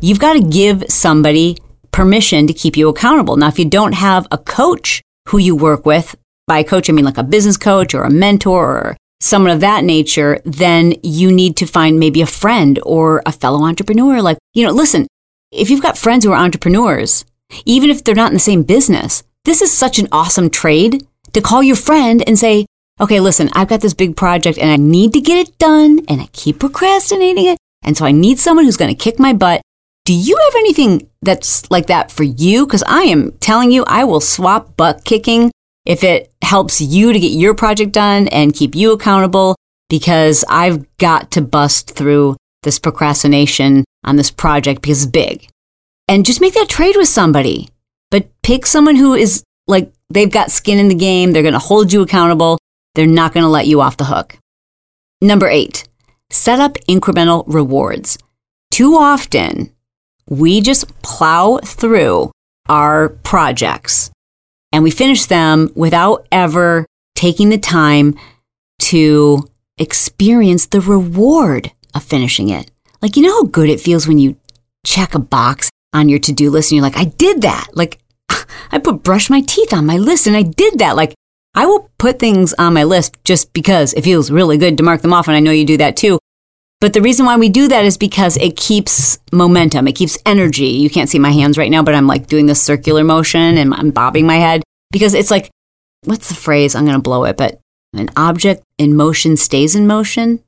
You've 0.00 0.20
got 0.20 0.34
to 0.34 0.40
give 0.40 0.84
somebody 0.88 1.56
permission 1.90 2.46
to 2.46 2.52
keep 2.52 2.76
you 2.76 2.88
accountable. 2.88 3.36
Now, 3.36 3.48
if 3.48 3.58
you 3.58 3.64
don't 3.64 3.94
have 3.94 4.26
a 4.30 4.38
coach 4.38 5.02
who 5.28 5.38
you 5.38 5.56
work 5.56 5.86
with, 5.86 6.14
by 6.46 6.62
coach, 6.62 6.88
I 6.88 6.92
mean 6.92 7.04
like 7.04 7.18
a 7.18 7.22
business 7.22 7.56
coach 7.56 7.94
or 7.94 8.02
a 8.02 8.10
mentor 8.10 8.78
or 8.78 8.96
someone 9.20 9.50
of 9.50 9.60
that 9.60 9.84
nature, 9.84 10.40
then 10.44 10.94
you 11.02 11.30
need 11.30 11.56
to 11.56 11.66
find 11.66 11.98
maybe 11.98 12.22
a 12.22 12.26
friend 12.26 12.78
or 12.84 13.22
a 13.26 13.32
fellow 13.32 13.64
entrepreneur. 13.64 14.22
Like, 14.22 14.38
you 14.54 14.64
know, 14.64 14.72
listen, 14.72 15.06
if 15.52 15.70
you've 15.70 15.82
got 15.82 15.98
friends 15.98 16.24
who 16.24 16.32
are 16.32 16.38
entrepreneurs, 16.38 17.24
even 17.64 17.90
if 17.90 18.04
they're 18.04 18.14
not 18.14 18.30
in 18.30 18.34
the 18.34 18.40
same 18.40 18.62
business, 18.62 19.22
this 19.44 19.62
is 19.62 19.72
such 19.72 19.98
an 19.98 20.08
awesome 20.12 20.50
trade 20.50 21.06
to 21.32 21.40
call 21.40 21.62
your 21.62 21.76
friend 21.76 22.22
and 22.26 22.38
say, 22.38 22.66
okay, 23.00 23.20
listen, 23.20 23.50
I've 23.52 23.68
got 23.68 23.80
this 23.80 23.94
big 23.94 24.16
project 24.16 24.58
and 24.58 24.70
I 24.70 24.76
need 24.76 25.12
to 25.12 25.20
get 25.20 25.48
it 25.48 25.58
done 25.58 26.00
and 26.08 26.20
I 26.20 26.26
keep 26.32 26.58
procrastinating 26.58 27.46
it. 27.46 27.58
And 27.82 27.96
so 27.96 28.04
I 28.04 28.12
need 28.12 28.38
someone 28.38 28.64
who's 28.64 28.76
going 28.76 28.94
to 28.94 29.02
kick 29.02 29.18
my 29.18 29.32
butt. 29.32 29.62
Do 30.04 30.14
you 30.14 30.36
have 30.36 30.54
anything 30.56 31.08
that's 31.22 31.70
like 31.70 31.86
that 31.86 32.10
for 32.10 32.22
you? 32.22 32.66
Because 32.66 32.82
I 32.84 33.02
am 33.02 33.32
telling 33.32 33.70
you, 33.70 33.84
I 33.86 34.04
will 34.04 34.20
swap 34.20 34.76
butt 34.76 35.04
kicking 35.04 35.50
if 35.84 36.02
it 36.02 36.32
helps 36.42 36.80
you 36.80 37.12
to 37.12 37.20
get 37.20 37.32
your 37.32 37.54
project 37.54 37.92
done 37.92 38.28
and 38.28 38.54
keep 38.54 38.74
you 38.74 38.92
accountable 38.92 39.54
because 39.88 40.44
I've 40.48 40.84
got 40.98 41.30
to 41.32 41.40
bust 41.40 41.90
through 41.90 42.36
this 42.62 42.78
procrastination 42.78 43.84
on 44.04 44.16
this 44.16 44.30
project 44.30 44.82
because 44.82 45.04
it's 45.04 45.10
big. 45.10 45.48
And 46.08 46.24
just 46.24 46.40
make 46.40 46.54
that 46.54 46.68
trade 46.68 46.96
with 46.96 47.08
somebody. 47.08 47.68
But 48.10 48.28
pick 48.42 48.66
someone 48.66 48.96
who 48.96 49.14
is 49.14 49.42
like, 49.66 49.92
they've 50.08 50.30
got 50.30 50.50
skin 50.50 50.78
in 50.78 50.88
the 50.88 50.94
game. 50.94 51.32
They're 51.32 51.42
going 51.42 51.52
to 51.52 51.58
hold 51.58 51.92
you 51.92 52.02
accountable. 52.02 52.58
They're 52.98 53.06
not 53.06 53.32
going 53.32 53.44
to 53.44 53.48
let 53.48 53.68
you 53.68 53.80
off 53.80 53.96
the 53.96 54.06
hook. 54.06 54.36
Number 55.22 55.46
eight, 55.46 55.88
set 56.30 56.58
up 56.58 56.74
incremental 56.88 57.44
rewards. 57.46 58.18
Too 58.72 58.96
often, 58.96 59.72
we 60.28 60.60
just 60.60 61.00
plow 61.02 61.58
through 61.58 62.32
our 62.68 63.10
projects 63.10 64.10
and 64.72 64.82
we 64.82 64.90
finish 64.90 65.26
them 65.26 65.70
without 65.76 66.26
ever 66.32 66.86
taking 67.14 67.50
the 67.50 67.58
time 67.58 68.18
to 68.80 69.48
experience 69.78 70.66
the 70.66 70.80
reward 70.80 71.70
of 71.94 72.02
finishing 72.02 72.48
it. 72.48 72.68
Like, 73.00 73.16
you 73.16 73.22
know 73.22 73.32
how 73.32 73.44
good 73.44 73.68
it 73.68 73.80
feels 73.80 74.08
when 74.08 74.18
you 74.18 74.36
check 74.84 75.14
a 75.14 75.20
box 75.20 75.70
on 75.92 76.08
your 76.08 76.18
to 76.18 76.32
do 76.32 76.50
list 76.50 76.72
and 76.72 76.78
you're 76.78 76.82
like, 76.82 76.98
I 76.98 77.04
did 77.04 77.42
that. 77.42 77.68
Like, 77.74 78.00
I 78.72 78.80
put 78.82 79.04
brush 79.04 79.30
my 79.30 79.40
teeth 79.40 79.72
on 79.72 79.86
my 79.86 79.98
list 79.98 80.26
and 80.26 80.36
I 80.36 80.42
did 80.42 80.80
that. 80.80 80.96
Like, 80.96 81.14
I 81.58 81.66
will 81.66 81.90
put 81.98 82.20
things 82.20 82.54
on 82.54 82.74
my 82.74 82.84
list 82.84 83.16
just 83.24 83.52
because 83.52 83.92
it 83.94 84.04
feels 84.04 84.30
really 84.30 84.58
good 84.58 84.76
to 84.76 84.84
mark 84.84 85.02
them 85.02 85.12
off. 85.12 85.26
And 85.26 85.36
I 85.36 85.40
know 85.40 85.50
you 85.50 85.64
do 85.64 85.78
that 85.78 85.96
too. 85.96 86.20
But 86.80 86.92
the 86.92 87.02
reason 87.02 87.26
why 87.26 87.36
we 87.36 87.48
do 87.48 87.66
that 87.66 87.84
is 87.84 87.98
because 87.98 88.36
it 88.36 88.56
keeps 88.56 89.18
momentum, 89.32 89.88
it 89.88 89.96
keeps 89.96 90.16
energy. 90.24 90.68
You 90.68 90.88
can't 90.88 91.08
see 91.08 91.18
my 91.18 91.32
hands 91.32 91.58
right 91.58 91.68
now, 91.68 91.82
but 91.82 91.96
I'm 91.96 92.06
like 92.06 92.28
doing 92.28 92.46
this 92.46 92.62
circular 92.62 93.02
motion 93.02 93.58
and 93.58 93.74
I'm 93.74 93.90
bobbing 93.90 94.24
my 94.24 94.36
head 94.36 94.62
because 94.92 95.14
it's 95.14 95.32
like, 95.32 95.50
what's 96.04 96.28
the 96.28 96.36
phrase? 96.36 96.76
I'm 96.76 96.84
going 96.84 96.94
to 96.94 97.02
blow 97.02 97.24
it, 97.24 97.36
but 97.36 97.58
an 97.92 98.08
object 98.16 98.62
in 98.78 98.94
motion 98.94 99.36
stays 99.36 99.74
in 99.74 99.88
motion. 99.88 100.44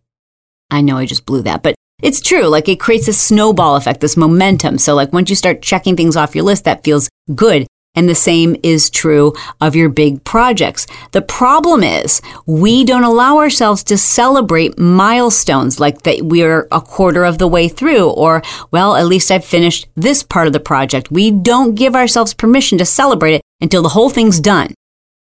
I 0.70 0.80
know 0.80 0.96
I 0.96 1.06
just 1.06 1.26
blew 1.26 1.42
that, 1.42 1.64
but 1.64 1.74
it's 2.00 2.20
true. 2.20 2.46
Like 2.46 2.68
it 2.68 2.78
creates 2.78 3.08
a 3.08 3.12
snowball 3.12 3.74
effect, 3.74 4.00
this 4.00 4.16
momentum. 4.16 4.78
So, 4.78 4.94
like 4.94 5.12
once 5.12 5.28
you 5.28 5.34
start 5.34 5.60
checking 5.60 5.96
things 5.96 6.16
off 6.16 6.36
your 6.36 6.44
list, 6.44 6.66
that 6.66 6.84
feels 6.84 7.08
good. 7.34 7.66
And 7.94 8.08
the 8.08 8.14
same 8.14 8.56
is 8.62 8.88
true 8.88 9.34
of 9.60 9.74
your 9.74 9.88
big 9.88 10.22
projects. 10.24 10.86
The 11.10 11.22
problem 11.22 11.82
is 11.82 12.22
we 12.46 12.84
don't 12.84 13.02
allow 13.04 13.38
ourselves 13.38 13.82
to 13.84 13.98
celebrate 13.98 14.78
milestones 14.78 15.80
like 15.80 16.02
that 16.02 16.22
we're 16.22 16.68
a 16.70 16.80
quarter 16.80 17.24
of 17.24 17.38
the 17.38 17.48
way 17.48 17.68
through 17.68 18.10
or, 18.10 18.42
well, 18.70 18.94
at 18.94 19.06
least 19.06 19.30
I've 19.30 19.44
finished 19.44 19.88
this 19.96 20.22
part 20.22 20.46
of 20.46 20.52
the 20.52 20.60
project. 20.60 21.10
We 21.10 21.30
don't 21.30 21.74
give 21.74 21.96
ourselves 21.96 22.32
permission 22.32 22.78
to 22.78 22.84
celebrate 22.84 23.34
it 23.34 23.42
until 23.60 23.82
the 23.82 23.90
whole 23.90 24.10
thing's 24.10 24.40
done 24.40 24.74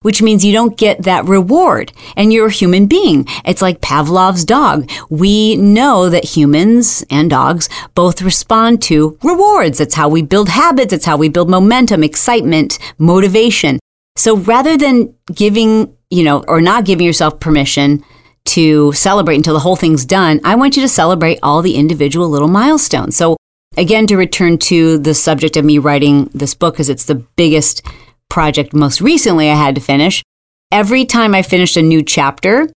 which 0.01 0.22
means 0.22 0.46
you 0.46 0.54
don't 0.54 0.77
get 0.77 1.04
that 1.04 1.25
reward 1.25 1.92
and 2.16 2.32
you're 2.32 2.48
a 2.48 2.51
human 2.51 2.86
being. 2.86 3.25
It's 3.46 3.62
like 3.62 3.82
Pavlov's 3.82 4.46
dog. 4.46 4.89
We 5.10 5.56
know 5.56 6.10
that 6.10 6.36
humans 6.38 7.04
and 7.10 7.30
dogs 7.30 7.68
both 7.96 8.22
respond 8.22 8.82
to 8.84 9.18
rewards. 9.24 9.80
It's 9.80 9.96
how 9.96 10.08
we 10.08 10.22
build 10.22 10.50
habits. 10.50 10.94
It's 10.94 11.06
how 11.06 11.18
we 11.18 11.30
build 11.30 11.50
momentum, 11.50 12.04
excitement, 12.04 12.77
motivation. 12.98 13.80
So 14.16 14.38
rather 14.38 14.77
than 14.77 15.13
giving, 15.34 15.96
you 16.10 16.24
know, 16.24 16.44
or 16.48 16.62
not 16.62 16.86
giving 16.86 17.06
yourself 17.06 17.39
permission 17.39 18.04
to 18.46 18.94
celebrate 18.94 19.36
until 19.36 19.54
the 19.54 19.60
whole 19.60 19.75
thing's 19.75 20.06
done, 20.06 20.39
I 20.44 20.56
want 20.56 20.75
you 20.75 20.82
to 20.82 20.88
celebrate 20.88 21.39
all 21.44 21.62
the 21.62 21.75
individual 21.75 22.30
little 22.30 22.48
milestones. 22.48 23.16
So 23.16 23.36
again, 23.75 24.08
to 24.08 24.16
return 24.16 24.58
to 24.60 24.98
the 24.98 25.13
subject 25.13 25.58
of 25.58 25.66
me 25.66 25.80
writing 25.80 26.30
this 26.34 26.56
book, 26.56 26.75
because 26.75 26.89
it's 26.89 27.06
the 27.06 27.16
biggest 27.16 27.86
project 28.29 28.74
most 28.74 29.01
recently 29.01 29.50
I 29.50 29.55
had 29.55 29.75
to 29.75 29.81
finish, 29.81 30.24
every 30.72 31.05
time 31.05 31.34
I 31.34 31.41
finished 31.41 31.77
a 31.77 31.81
new 31.81 32.03
chapter, 32.03 32.69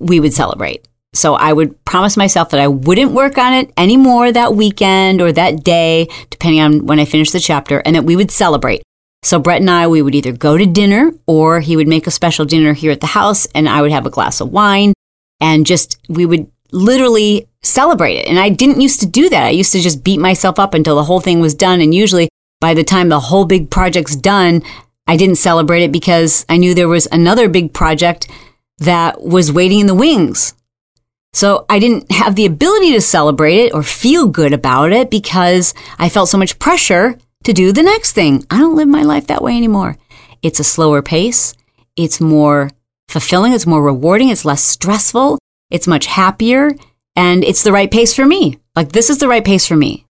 we 0.00 0.20
would 0.20 0.32
celebrate. 0.32 0.86
So 1.14 1.34
I 1.34 1.52
would 1.52 1.84
promise 1.84 2.16
myself 2.16 2.50
that 2.50 2.60
I 2.60 2.68
wouldn't 2.68 3.12
work 3.12 3.36
on 3.36 3.52
it 3.52 3.70
anymore 3.76 4.32
that 4.32 4.54
weekend 4.54 5.20
or 5.20 5.30
that 5.32 5.62
day, 5.62 6.08
depending 6.30 6.60
on 6.60 6.86
when 6.86 6.98
I 6.98 7.04
finished 7.04 7.34
the 7.34 7.40
chapter, 7.40 7.82
and 7.84 7.94
that 7.94 8.04
we 8.04 8.16
would 8.16 8.30
celebrate. 8.30 8.82
So 9.22 9.38
Bret 9.38 9.60
and 9.60 9.70
I, 9.70 9.86
we 9.86 10.02
would 10.02 10.14
either 10.14 10.32
go 10.32 10.56
to 10.56 10.66
dinner 10.66 11.12
or 11.26 11.60
he 11.60 11.76
would 11.76 11.86
make 11.86 12.06
a 12.06 12.10
special 12.10 12.44
dinner 12.44 12.72
here 12.72 12.90
at 12.90 13.00
the 13.00 13.08
house 13.08 13.46
and 13.54 13.68
I 13.68 13.82
would 13.82 13.92
have 13.92 14.06
a 14.06 14.10
glass 14.10 14.40
of 14.40 14.50
wine 14.50 14.94
and 15.40 15.66
just, 15.66 15.98
we 16.08 16.26
would 16.26 16.50
literally 16.72 17.46
celebrate 17.62 18.16
it. 18.16 18.26
And 18.26 18.40
I 18.40 18.48
didn't 18.48 18.80
used 18.80 19.00
to 19.00 19.06
do 19.06 19.28
that. 19.28 19.44
I 19.44 19.50
used 19.50 19.72
to 19.72 19.80
just 19.80 20.02
beat 20.02 20.18
myself 20.18 20.58
up 20.58 20.74
until 20.74 20.96
the 20.96 21.04
whole 21.04 21.20
thing 21.20 21.38
was 21.38 21.54
done. 21.54 21.80
And 21.80 21.94
usually 21.94 22.28
by 22.60 22.74
the 22.74 22.82
time 22.82 23.10
the 23.10 23.20
whole 23.20 23.44
big 23.44 23.70
project's 23.70 24.16
done, 24.16 24.62
I 25.12 25.16
didn't 25.16 25.36
celebrate 25.36 25.82
it 25.82 25.92
because 25.92 26.46
I 26.48 26.56
knew 26.56 26.72
there 26.72 26.88
was 26.88 27.06
another 27.12 27.46
big 27.46 27.74
project 27.74 28.30
that 28.78 29.20
was 29.20 29.52
waiting 29.52 29.80
in 29.80 29.86
the 29.86 29.94
wings. 29.94 30.54
So 31.34 31.66
I 31.68 31.80
didn't 31.80 32.10
have 32.10 32.34
the 32.34 32.46
ability 32.46 32.92
to 32.92 33.00
celebrate 33.02 33.58
it 33.58 33.74
or 33.74 33.82
feel 33.82 34.26
good 34.26 34.54
about 34.54 34.90
it 34.90 35.10
because 35.10 35.74
I 35.98 36.08
felt 36.08 36.30
so 36.30 36.38
much 36.38 36.58
pressure 36.58 37.18
to 37.44 37.52
do 37.52 37.72
the 37.72 37.82
next 37.82 38.12
thing. 38.12 38.46
I 38.50 38.56
don't 38.56 38.74
live 38.74 38.88
my 38.88 39.02
life 39.02 39.26
that 39.26 39.42
way 39.42 39.54
anymore. 39.54 39.98
It's 40.40 40.60
a 40.60 40.64
slower 40.64 41.02
pace. 41.02 41.52
It's 41.94 42.18
more 42.18 42.70
fulfilling. 43.08 43.52
It's 43.52 43.66
more 43.66 43.82
rewarding. 43.82 44.30
It's 44.30 44.46
less 44.46 44.64
stressful. 44.64 45.38
It's 45.68 45.86
much 45.86 46.06
happier 46.06 46.74
and 47.16 47.44
it's 47.44 47.64
the 47.64 47.72
right 47.72 47.90
pace 47.90 48.14
for 48.14 48.24
me. 48.24 48.60
Like 48.74 48.92
this 48.92 49.10
is 49.10 49.18
the 49.18 49.28
right 49.28 49.44
pace 49.44 49.66
for 49.66 49.76
me. 49.76 50.06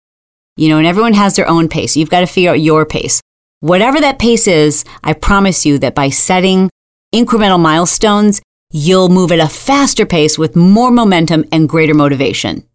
You 0.57 0.69
know, 0.69 0.77
and 0.77 0.85
everyone 0.85 1.13
has 1.13 1.35
their 1.35 1.49
own 1.49 1.69
pace. 1.69 1.97
You've 1.97 2.11
got 2.11 2.19
to 2.19 2.27
figure 2.27 2.51
out 2.51 2.61
your 2.61 2.85
pace. 2.85 3.19
Whatever 3.61 4.01
that 4.01 4.17
pace 4.17 4.47
is, 4.47 4.83
I 5.03 5.13
promise 5.13 5.67
you 5.67 5.77
that 5.79 5.93
by 5.93 6.09
setting 6.09 6.71
incremental 7.13 7.59
milestones, 7.59 8.41
you'll 8.71 9.09
move 9.09 9.31
at 9.31 9.39
a 9.39 9.47
faster 9.47 10.03
pace 10.03 10.35
with 10.35 10.55
more 10.55 10.89
momentum 10.89 11.45
and 11.51 11.69
greater 11.69 11.93
motivation. 11.93 12.67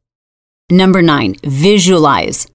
Number 0.71 1.03
nine, 1.03 1.35
visualize. 1.43 2.47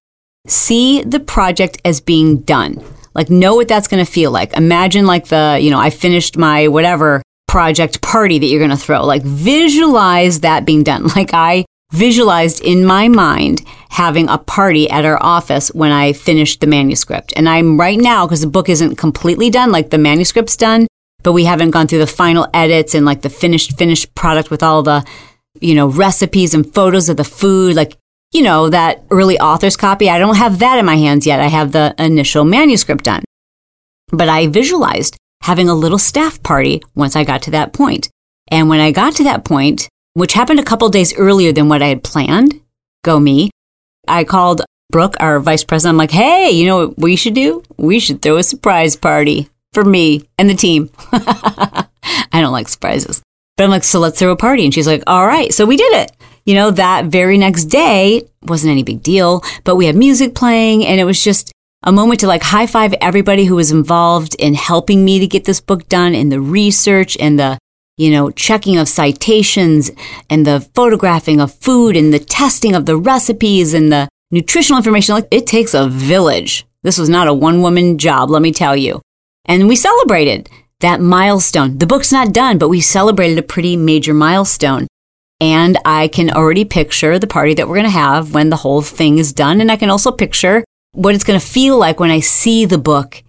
See 0.47 1.01
the 1.01 1.19
project 1.19 1.81
as 1.83 1.99
being 1.99 2.37
done. 2.37 2.81
Like, 3.13 3.29
know 3.29 3.55
what 3.55 3.67
that's 3.67 3.89
going 3.89 4.03
to 4.03 4.09
feel 4.09 4.31
like. 4.31 4.53
Imagine, 4.53 5.05
like, 5.05 5.27
the, 5.27 5.59
you 5.61 5.69
know, 5.69 5.79
I 5.79 5.89
finished 5.89 6.37
my 6.37 6.69
whatever 6.69 7.21
project 7.49 8.01
party 8.01 8.39
that 8.39 8.45
you're 8.45 8.65
going 8.65 8.71
to 8.71 8.77
throw. 8.77 9.03
Like, 9.03 9.23
visualize 9.23 10.39
that 10.39 10.65
being 10.65 10.83
done. 10.83 11.07
Like, 11.17 11.33
I 11.33 11.65
visualized 11.91 12.61
in 12.61 12.85
my 12.85 13.07
mind 13.07 13.61
having 13.89 14.29
a 14.29 14.37
party 14.37 14.89
at 14.89 15.05
our 15.05 15.21
office 15.21 15.69
when 15.69 15.91
I 15.91 16.13
finished 16.13 16.61
the 16.61 16.67
manuscript. 16.67 17.33
And 17.35 17.47
I'm 17.47 17.79
right 17.79 17.99
now, 17.99 18.25
because 18.25 18.41
the 18.41 18.47
book 18.47 18.69
isn't 18.69 18.95
completely 18.95 19.49
done, 19.49 19.71
like 19.71 19.89
the 19.89 19.97
manuscript's 19.97 20.55
done, 20.55 20.87
but 21.23 21.33
we 21.33 21.43
haven't 21.43 21.71
gone 21.71 21.87
through 21.87 21.99
the 21.99 22.07
final 22.07 22.47
edits 22.53 22.95
and 22.95 23.05
like 23.05 23.21
the 23.21 23.29
finished, 23.29 23.77
finished 23.77 24.15
product 24.15 24.49
with 24.49 24.63
all 24.63 24.81
the, 24.81 25.05
you 25.59 25.75
know, 25.75 25.87
recipes 25.87 26.53
and 26.53 26.73
photos 26.73 27.09
of 27.09 27.17
the 27.17 27.25
food, 27.25 27.75
like, 27.75 27.97
you 28.31 28.41
know, 28.41 28.69
that 28.69 29.03
early 29.11 29.37
author's 29.37 29.75
copy. 29.75 30.09
I 30.09 30.17
don't 30.17 30.37
have 30.37 30.59
that 30.59 30.79
in 30.79 30.85
my 30.85 30.95
hands 30.95 31.27
yet. 31.27 31.41
I 31.41 31.47
have 31.47 31.73
the 31.73 31.93
initial 31.99 32.45
manuscript 32.45 33.03
done. 33.03 33.23
But 34.09 34.29
I 34.29 34.47
visualized 34.47 35.17
having 35.41 35.67
a 35.67 35.75
little 35.75 35.97
staff 35.97 36.41
party 36.41 36.81
once 36.95 37.17
I 37.17 37.25
got 37.25 37.41
to 37.43 37.51
that 37.51 37.73
point. 37.73 38.09
And 38.49 38.69
when 38.69 38.79
I 38.79 38.91
got 38.91 39.15
to 39.15 39.23
that 39.25 39.43
point, 39.43 39.89
which 40.13 40.33
happened 40.33 40.59
a 40.59 40.63
couple 40.63 40.89
days 40.89 41.15
earlier 41.15 41.51
than 41.51 41.69
what 41.69 41.81
I 41.81 41.87
had 41.87 42.03
planned. 42.03 42.59
Go 43.03 43.19
me. 43.19 43.49
I 44.07 44.23
called 44.23 44.61
Brooke, 44.91 45.15
our 45.19 45.39
vice 45.39 45.63
president. 45.63 45.93
I'm 45.93 45.97
like, 45.97 46.11
hey, 46.11 46.51
you 46.51 46.65
know 46.65 46.87
what 46.87 46.97
we 46.97 47.15
should 47.15 47.33
do? 47.33 47.63
We 47.77 47.99
should 47.99 48.21
throw 48.21 48.37
a 48.37 48.43
surprise 48.43 48.95
party 48.95 49.49
for 49.73 49.85
me 49.85 50.27
and 50.37 50.49
the 50.49 50.53
team. 50.53 50.89
I 51.11 51.87
don't 52.33 52.51
like 52.51 52.67
surprises. 52.67 53.21
But 53.57 53.65
I'm 53.65 53.69
like, 53.69 53.83
so 53.83 53.99
let's 53.99 54.19
throw 54.19 54.31
a 54.31 54.35
party. 54.35 54.65
And 54.65 54.73
she's 54.73 54.87
like, 54.87 55.03
all 55.07 55.25
right. 55.25 55.53
So 55.53 55.65
we 55.65 55.77
did 55.77 55.93
it. 55.93 56.11
You 56.45 56.55
know, 56.55 56.71
that 56.71 57.05
very 57.05 57.37
next 57.37 57.65
day 57.65 58.27
wasn't 58.41 58.71
any 58.71 58.83
big 58.83 59.03
deal, 59.03 59.43
but 59.63 59.75
we 59.75 59.85
had 59.85 59.95
music 59.95 60.33
playing 60.33 60.85
and 60.85 60.99
it 60.99 61.03
was 61.03 61.23
just 61.23 61.51
a 61.83 61.91
moment 61.91 62.19
to 62.21 62.27
like 62.27 62.41
high 62.41 62.65
five 62.65 62.93
everybody 63.01 63.45
who 63.45 63.55
was 63.55 63.71
involved 63.71 64.35
in 64.39 64.55
helping 64.55 65.05
me 65.05 65.19
to 65.19 65.27
get 65.27 65.45
this 65.45 65.61
book 65.61 65.87
done 65.87 66.15
and 66.15 66.31
the 66.31 66.41
research 66.41 67.15
and 67.19 67.39
the 67.39 67.57
you 67.97 68.09
know, 68.09 68.31
checking 68.31 68.77
of 68.77 68.89
citations 68.89 69.91
and 70.29 70.45
the 70.45 70.61
photographing 70.73 71.39
of 71.39 71.53
food 71.53 71.95
and 71.95 72.13
the 72.13 72.19
testing 72.19 72.75
of 72.75 72.85
the 72.85 72.97
recipes 72.97 73.73
and 73.73 73.91
the 73.91 74.09
nutritional 74.31 74.77
information. 74.77 75.15
Like 75.15 75.27
it 75.31 75.45
takes 75.45 75.73
a 75.73 75.87
village. 75.87 76.65
This 76.83 76.97
was 76.97 77.09
not 77.09 77.27
a 77.27 77.33
one 77.33 77.61
woman 77.61 77.97
job, 77.97 78.29
let 78.29 78.41
me 78.41 78.51
tell 78.51 78.75
you. 78.75 79.01
And 79.45 79.67
we 79.67 79.75
celebrated 79.75 80.49
that 80.79 80.99
milestone. 80.99 81.77
The 81.77 81.87
book's 81.87 82.11
not 82.11 82.33
done, 82.33 82.57
but 82.57 82.69
we 82.69 82.81
celebrated 82.81 83.37
a 83.37 83.43
pretty 83.43 83.77
major 83.77 84.13
milestone. 84.13 84.87
And 85.39 85.77
I 85.85 86.07
can 86.07 86.29
already 86.29 86.65
picture 86.65 87.17
the 87.17 87.27
party 87.27 87.53
that 87.55 87.67
we're 87.67 87.75
going 87.75 87.85
to 87.85 87.91
have 87.91 88.33
when 88.33 88.49
the 88.49 88.57
whole 88.57 88.81
thing 88.81 89.17
is 89.17 89.33
done. 89.33 89.59
And 89.59 89.71
I 89.71 89.75
can 89.75 89.89
also 89.89 90.11
picture 90.11 90.63
what 90.93 91.15
it's 91.15 91.23
going 91.23 91.39
to 91.39 91.45
feel 91.45 91.77
like 91.77 91.99
when 91.99 92.11
I 92.11 92.19
see 92.19 92.65
the 92.65 92.77
book 92.77 93.23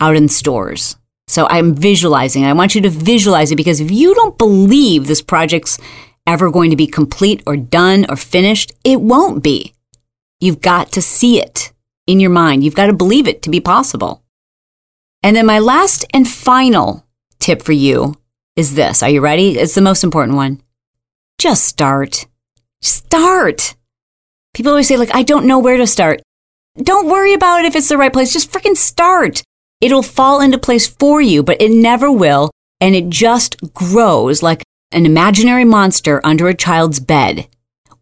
out 0.00 0.16
in 0.16 0.28
stores. 0.28 0.96
So 1.28 1.46
I'm 1.48 1.74
visualizing. 1.74 2.44
I 2.44 2.52
want 2.52 2.74
you 2.74 2.80
to 2.82 2.90
visualize 2.90 3.50
it 3.50 3.56
because 3.56 3.80
if 3.80 3.90
you 3.90 4.14
don't 4.14 4.38
believe 4.38 5.06
this 5.06 5.22
project's 5.22 5.78
ever 6.26 6.50
going 6.50 6.70
to 6.70 6.76
be 6.76 6.86
complete 6.86 7.42
or 7.46 7.56
done 7.56 8.06
or 8.08 8.16
finished, 8.16 8.72
it 8.84 9.00
won't 9.00 9.42
be. 9.42 9.74
You've 10.40 10.60
got 10.60 10.92
to 10.92 11.02
see 11.02 11.40
it 11.40 11.72
in 12.06 12.20
your 12.20 12.30
mind. 12.30 12.62
You've 12.62 12.74
got 12.74 12.86
to 12.86 12.92
believe 12.92 13.26
it 13.26 13.42
to 13.42 13.50
be 13.50 13.60
possible. 13.60 14.22
And 15.22 15.36
then 15.36 15.46
my 15.46 15.58
last 15.58 16.04
and 16.12 16.28
final 16.28 17.04
tip 17.40 17.62
for 17.62 17.72
you 17.72 18.14
is 18.54 18.74
this. 18.74 19.02
Are 19.02 19.10
you 19.10 19.20
ready? 19.20 19.58
It's 19.58 19.74
the 19.74 19.80
most 19.80 20.04
important 20.04 20.36
one. 20.36 20.60
Just 21.38 21.64
start. 21.64 22.26
Start. 22.82 23.74
People 24.54 24.70
always 24.70 24.88
say, 24.88 24.96
like, 24.96 25.14
I 25.14 25.22
don't 25.22 25.46
know 25.46 25.58
where 25.58 25.76
to 25.76 25.86
start. 25.86 26.22
Don't 26.76 27.08
worry 27.08 27.32
about 27.32 27.60
it 27.60 27.66
if 27.66 27.76
it's 27.76 27.88
the 27.88 27.98
right 27.98 28.12
place. 28.12 28.32
Just 28.32 28.52
freaking 28.52 28.76
start. 28.76 29.42
It'll 29.80 30.02
fall 30.02 30.40
into 30.40 30.58
place 30.58 30.86
for 30.86 31.20
you, 31.20 31.42
but 31.42 31.60
it 31.60 31.70
never 31.70 32.10
will. 32.10 32.50
And 32.80 32.94
it 32.94 33.08
just 33.08 33.56
grows 33.74 34.42
like 34.42 34.62
an 34.92 35.06
imaginary 35.06 35.64
monster 35.64 36.20
under 36.24 36.48
a 36.48 36.54
child's 36.54 37.00
bed 37.00 37.48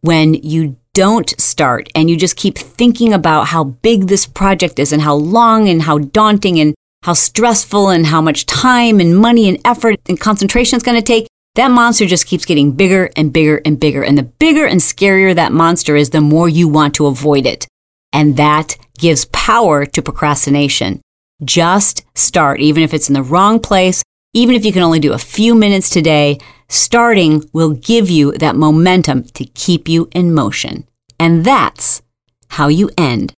when 0.00 0.34
you 0.34 0.76
don't 0.92 1.38
start 1.40 1.88
and 1.94 2.08
you 2.08 2.16
just 2.16 2.36
keep 2.36 2.56
thinking 2.56 3.12
about 3.12 3.48
how 3.48 3.64
big 3.64 4.06
this 4.06 4.26
project 4.26 4.78
is 4.78 4.92
and 4.92 5.02
how 5.02 5.14
long 5.14 5.68
and 5.68 5.82
how 5.82 5.98
daunting 5.98 6.60
and 6.60 6.74
how 7.02 7.12
stressful 7.12 7.88
and 7.88 8.06
how 8.06 8.20
much 8.20 8.46
time 8.46 9.00
and 9.00 9.16
money 9.16 9.48
and 9.48 9.58
effort 9.64 9.96
and 10.08 10.20
concentration 10.20 10.76
it's 10.76 10.84
going 10.84 10.96
to 10.96 11.02
take. 11.02 11.26
that 11.56 11.70
monster 11.70 12.06
just 12.06 12.26
keeps 12.26 12.44
getting 12.44 12.72
bigger 12.72 13.10
and 13.16 13.32
bigger 13.32 13.60
and 13.64 13.78
bigger. 13.78 14.02
And 14.02 14.18
the 14.18 14.24
bigger 14.24 14.66
and 14.66 14.80
scarier 14.80 15.34
that 15.34 15.52
monster 15.52 15.94
is, 15.94 16.10
the 16.10 16.20
more 16.20 16.48
you 16.48 16.66
want 16.66 16.94
to 16.96 17.06
avoid 17.06 17.46
it. 17.46 17.66
And 18.12 18.36
that 18.36 18.76
gives 18.98 19.26
power 19.26 19.86
to 19.86 20.02
procrastination. 20.02 21.00
Just 21.44 22.04
start, 22.14 22.60
even 22.60 22.82
if 22.82 22.94
it's 22.94 23.08
in 23.08 23.14
the 23.14 23.22
wrong 23.22 23.60
place, 23.60 24.02
even 24.32 24.54
if 24.54 24.64
you 24.64 24.72
can 24.72 24.82
only 24.82 24.98
do 24.98 25.12
a 25.12 25.18
few 25.18 25.54
minutes 25.54 25.90
today, 25.90 26.38
starting 26.68 27.48
will 27.52 27.74
give 27.74 28.10
you 28.10 28.32
that 28.32 28.56
momentum 28.56 29.24
to 29.24 29.44
keep 29.44 29.88
you 29.88 30.08
in 30.12 30.32
motion. 30.34 30.88
And 31.18 31.44
that's 31.44 32.02
how 32.48 32.68
you 32.68 32.90
end 32.96 33.32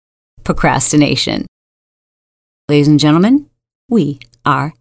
procrastination. 0.45 1.47
Ladies 2.69 2.89
and 2.89 3.01
gentlemen, 3.01 3.49
we 3.89 4.19
are 4.45 4.73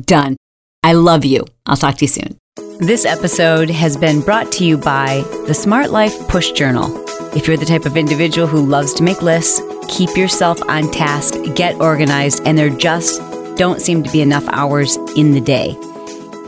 done. 0.00 0.36
I 0.82 0.92
love 0.94 1.24
you. 1.24 1.44
I'll 1.66 1.76
talk 1.76 1.96
to 1.96 2.04
you 2.04 2.08
soon. 2.08 2.38
This 2.78 3.04
episode 3.04 3.70
has 3.70 3.96
been 3.96 4.20
brought 4.20 4.50
to 4.52 4.64
you 4.64 4.76
by 4.76 5.22
the 5.46 5.54
Smart 5.54 5.90
Life 5.90 6.28
Push 6.28 6.52
Journal. 6.52 6.88
If 7.34 7.48
you're 7.48 7.56
the 7.56 7.64
type 7.64 7.86
of 7.86 7.96
individual 7.96 8.46
who 8.46 8.66
loves 8.66 8.92
to 8.94 9.02
make 9.02 9.22
lists, 9.22 9.62
keep 9.88 10.16
yourself 10.18 10.60
on 10.68 10.90
task, 10.90 11.34
get 11.54 11.80
organized, 11.80 12.42
and 12.44 12.58
there 12.58 12.68
just 12.68 13.22
don't 13.56 13.80
seem 13.80 14.02
to 14.02 14.12
be 14.12 14.20
enough 14.20 14.46
hours 14.48 14.96
in 15.16 15.32
the 15.32 15.40
day. 15.40 15.74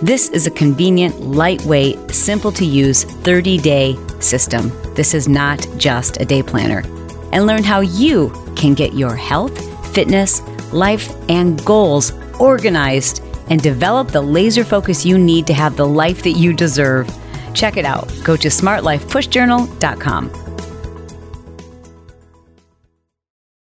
This 0.03 0.29
is 0.29 0.47
a 0.47 0.51
convenient, 0.51 1.23
lightweight, 1.23 2.11
simple 2.11 2.53
to 2.53 2.67
use 2.67 3.05
30 3.05 3.57
day 3.59 3.97
system. 4.21 4.71
This 4.95 5.15
is 5.15 5.27
not 5.27 5.67
just 5.79 6.21
a 6.21 6.27
day 6.27 6.43
planner. 6.43 6.83
And 7.33 7.47
learn 7.47 7.65
how 7.65 7.81
you 7.81 8.31
can 8.55 8.75
get 8.75 8.93
your 8.93 9.17
health, 9.17 9.59
fitness, 9.95 10.43
life, 10.71 11.11
and 11.31 11.65
goals 11.65 12.13
organized 12.39 13.23
and 13.49 13.63
develop 13.63 14.09
the 14.09 14.21
laser 14.21 14.65
focus 14.65 15.07
you 15.07 15.17
need 15.17 15.47
to 15.47 15.55
have 15.55 15.77
the 15.77 15.87
life 15.87 16.23
that 16.25 16.33
you 16.33 16.53
deserve. 16.53 17.09
Check 17.55 17.79
it 17.79 17.87
out. 17.87 18.13
Go 18.23 18.37
to 18.37 18.49
smartlifepushjournal.com. 18.49 20.44